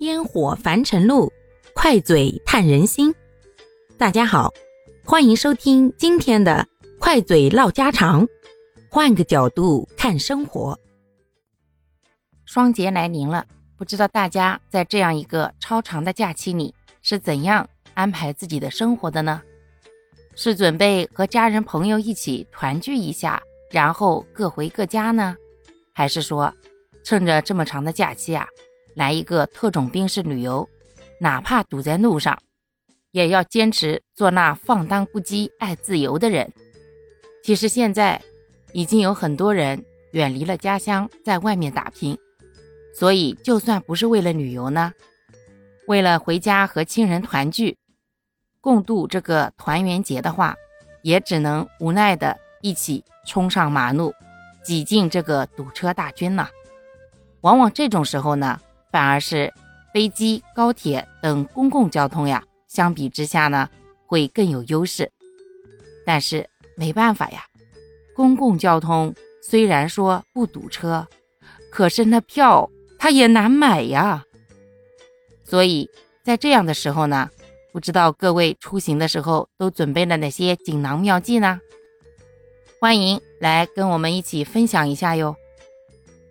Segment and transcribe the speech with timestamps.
[0.00, 1.32] 烟火凡尘路，
[1.72, 3.14] 快嘴探人心。
[3.96, 4.52] 大家好，
[5.04, 6.66] 欢迎收听今天的
[6.98, 8.26] 快嘴唠家常，
[8.90, 10.78] 换个角度看生活。
[12.44, 13.46] 双节来临了，
[13.76, 19.40] 不知道大家在这样一个超长的假期里是怎样安排自己的生活的呢？
[20.34, 23.40] 是准备和家人朋友一起团聚一下，
[23.70, 25.36] 然后各回各家呢？
[25.92, 26.52] 还是说，
[27.04, 28.44] 趁着这么长的假期啊？
[28.94, 30.68] 来一个特种兵式旅游，
[31.20, 32.38] 哪怕堵在路上，
[33.10, 36.52] 也要坚持做那放荡不羁、爱自由的人。
[37.42, 38.22] 其实现在
[38.72, 42.16] 已经有很多人远离了家乡，在外面打拼，
[42.94, 44.92] 所以就算不是为了旅游呢，
[45.88, 47.76] 为了回家和亲人团聚，
[48.60, 50.54] 共度这个团圆节的话，
[51.02, 54.14] 也只能无奈的一起冲上马路，
[54.64, 56.48] 挤进这个堵车大军了。
[57.40, 58.60] 往往这种时候呢。
[58.94, 59.52] 反而是
[59.92, 63.68] 飞机、高铁等公共交通呀，相比之下呢，
[64.06, 65.10] 会更有优势。
[66.06, 67.44] 但是没办法呀，
[68.14, 71.08] 公共交通虽然说不堵车，
[71.72, 74.22] 可是那票它也难买呀。
[75.42, 75.90] 所以
[76.22, 77.28] 在这样的时候呢，
[77.72, 81.58] 不知道各位出行的时候都准备了哪些锦囊妙计呢？
[82.80, 85.34] 欢迎来跟我们一起分享一下哟。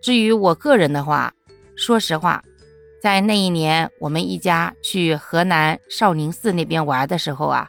[0.00, 1.34] 至于我个人的话，
[1.76, 2.42] 说实话，
[3.02, 7.68] 在那一年我们一家去河南少林寺那边玩的时候啊，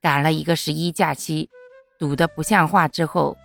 [0.00, 1.50] 赶了一个十一假期，
[1.98, 2.86] 堵得不像话。
[2.86, 3.36] 之后，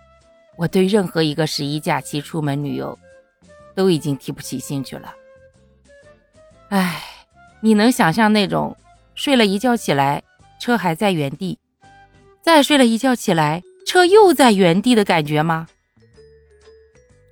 [0.56, 2.96] 我对任何一个十一假期出门旅游，
[3.74, 5.12] 都已经提不起兴趣了。
[6.68, 7.02] 唉，
[7.60, 8.76] 你能想象那种
[9.16, 10.22] 睡了一觉起来，
[10.60, 11.58] 车还在原地，
[12.40, 15.66] 再睡了一觉起来，车又在原地的感觉吗？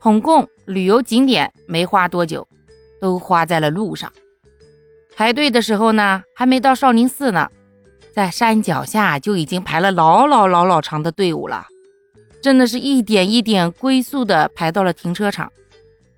[0.01, 2.47] 统共旅游景点没花多久。
[3.03, 4.13] 都花在了路上。
[5.17, 7.51] 排队的时候呢，还没到少林寺呢，
[8.15, 11.67] 在山脚下就已经排了老老老老长的队伍了，
[12.41, 15.51] 真的是一点一点龟速的排到了停车场。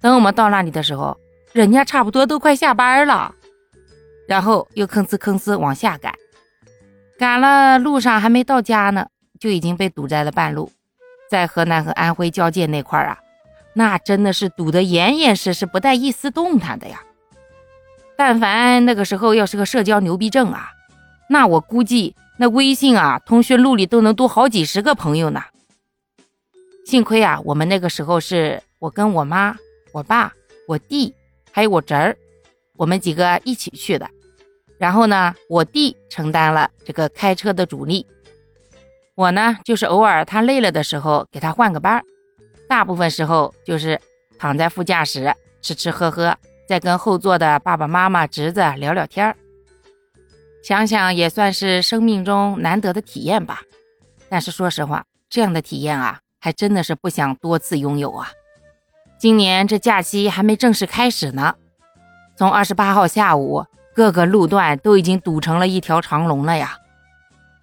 [0.03, 1.17] 等我们到那里的时候，
[1.53, 3.35] 人家差不多都快下班了，
[4.29, 6.13] 然后又吭哧吭哧往下赶，
[7.19, 9.07] 赶了路上还没到家呢，
[9.41, 10.71] 就已经被堵在了半路，
[11.31, 13.19] 在河南和安徽交界那块儿啊。
[13.75, 17.03] 那真的是堵得严严实实，不带一丝动弹的呀！
[18.17, 20.69] 但凡那个时候要是个社交牛逼症啊，
[21.29, 25.43] 那我估计那微信啊、通讯录里都能多好几十个朋友呢。
[26.87, 29.57] 幸亏啊，我们那个时候是我跟我妈、
[29.93, 30.33] 我爸、
[30.69, 31.13] 我弟
[31.51, 32.17] 还有我侄儿，
[32.77, 34.09] 我们几个一起去的。
[34.79, 38.07] 然后呢，我弟承担了这个开车的主力，
[39.17, 42.05] 我呢就是偶尔他累了的时候给他换个班儿。
[42.69, 44.01] 大部分时候就是
[44.39, 46.37] 躺在副驾驶吃吃喝喝，
[46.67, 49.37] 再跟后座的爸爸妈妈、侄子聊聊天儿。
[50.63, 53.61] 想想也算是生命中难得的体验吧。
[54.31, 58.31] 但是说实话，这样的体验啊，还真的是不想多次拥有啊。
[59.19, 61.55] 今年这假期还没正式开始呢，
[62.37, 63.65] 从二十八号下午，
[63.95, 66.79] 各个路段都已经堵成了一条长龙了呀。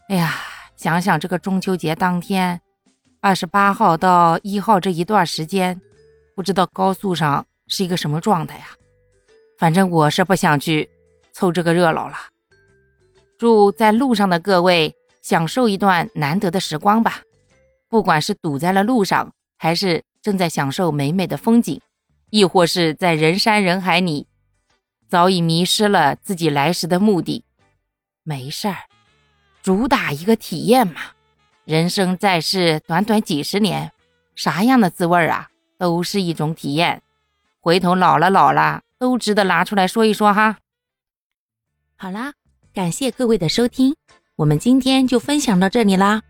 [0.09, 0.35] 哎呀，
[0.78, 2.61] 想想这个中秋节当天。
[3.23, 5.79] 二十八号到一号这一段时间，
[6.33, 8.65] 不知道高速上是一个什么状态呀？
[9.59, 10.89] 反正我是不想去
[11.31, 12.17] 凑这个热闹了。
[13.37, 17.21] 祝在路上的各位享受一段难得的时光吧！
[17.89, 21.79] 不管是堵在了路上，还是正在享受美美的风景，
[22.31, 24.25] 亦或是在人山人海里
[25.07, 27.45] 早已迷失了自己来时的目的，
[28.23, 28.77] 没事儿，
[29.61, 31.01] 主打一个体验嘛。
[31.71, 33.93] 人生在世，短短几十年，
[34.35, 37.01] 啥样的滋味啊，都是一种体验。
[37.61, 40.57] 回头老了老了，都值得拿出来说一说哈。
[41.95, 42.33] 好啦，
[42.73, 43.95] 感谢各位的收听，
[44.35, 46.23] 我们今天就分享到这里啦。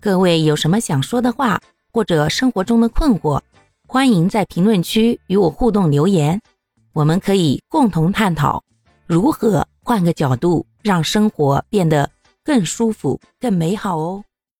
[0.00, 1.60] 各位有什么想说的话，
[1.92, 3.42] 或者生活中的困惑，
[3.86, 6.40] 欢迎在评论区与我互动留言，
[6.94, 8.64] 我们可以共同探讨
[9.04, 12.10] 如何换个角度让生活变得
[12.42, 14.24] 更舒服、更美好哦。